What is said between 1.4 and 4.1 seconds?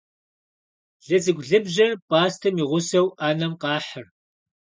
лыбжьэр пӏастэм и гъусэу ӏэнэм къахьыр.